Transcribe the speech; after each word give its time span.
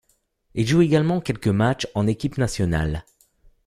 Il 0.55 0.65
joue 0.65 0.81
également 0.81 1.21
quelques 1.21 1.47
matches 1.47 1.85
en 1.93 2.07
équipe 2.07 2.39
nationale. 2.39 3.05